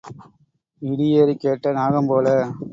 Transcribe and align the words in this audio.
இடியேறு 0.81 1.33
கேட்ட 1.37 1.73
நாகம் 1.73 2.07
போல. 2.07 2.27